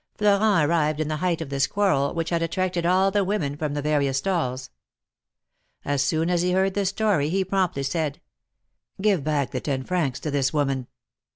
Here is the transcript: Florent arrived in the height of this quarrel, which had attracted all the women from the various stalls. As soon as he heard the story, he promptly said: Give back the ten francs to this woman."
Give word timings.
Florent 0.17 0.67
arrived 0.67 0.99
in 0.99 1.09
the 1.09 1.17
height 1.17 1.41
of 1.41 1.49
this 1.51 1.67
quarrel, 1.67 2.15
which 2.15 2.31
had 2.31 2.41
attracted 2.41 2.87
all 2.87 3.11
the 3.11 3.23
women 3.23 3.55
from 3.55 3.75
the 3.75 3.83
various 3.83 4.17
stalls. 4.17 4.71
As 5.85 6.01
soon 6.01 6.27
as 6.31 6.41
he 6.41 6.53
heard 6.53 6.73
the 6.73 6.87
story, 6.87 7.29
he 7.29 7.45
promptly 7.45 7.83
said: 7.83 8.19
Give 8.99 9.23
back 9.23 9.51
the 9.51 9.61
ten 9.61 9.83
francs 9.83 10.19
to 10.21 10.31
this 10.31 10.51
woman." 10.51 10.87